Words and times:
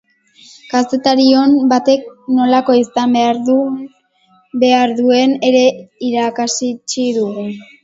Kazetari 0.71 1.27
on 1.41 1.51
batek 1.73 2.01
nolakoa 2.37 2.79
izan 2.79 3.13
behar 4.65 4.93
duen 5.03 5.37
ere 5.51 5.63
irakatsi 6.11 6.75
digu. 6.99 7.31